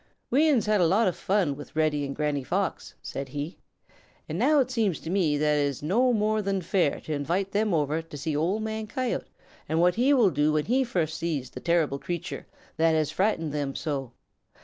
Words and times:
"We 0.31 0.49
uns 0.49 0.65
have 0.65 0.71
had 0.71 0.81
a 0.81 0.87
lot 0.87 1.07
of 1.07 1.15
fun 1.15 1.55
with 1.55 1.75
Reddy 1.75 2.03
and 2.07 2.15
Granny 2.15 2.43
Fox," 2.43 2.95
said 3.03 3.29
he, 3.29 3.59
"and 4.27 4.39
now 4.39 4.57
it 4.59 4.71
seems 4.71 4.99
to 5.01 5.11
me 5.11 5.37
that 5.37 5.57
it 5.59 5.65
is 5.67 5.83
no 5.83 6.11
more 6.11 6.41
than 6.41 6.59
fair 6.63 6.99
to 7.01 7.13
invite 7.13 7.51
them 7.51 7.71
over 7.71 8.01
to 8.01 8.17
see 8.17 8.35
Old 8.35 8.63
Man 8.63 8.87
Coyote 8.87 9.27
and 9.69 9.79
what 9.79 9.93
he 9.93 10.11
will 10.15 10.31
do 10.31 10.53
when 10.53 10.65
he 10.65 10.83
first 10.83 11.19
sees 11.19 11.51
the 11.51 11.59
terrible 11.59 11.99
creature 11.99 12.47
that 12.77 12.93
has 12.93 13.11
frightened 13.11 13.51
them 13.51 13.75
so. 13.75 14.11